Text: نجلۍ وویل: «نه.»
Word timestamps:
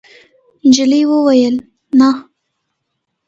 نجلۍ 0.67 1.01
وویل: 1.09 1.55
«نه.» 1.99 2.09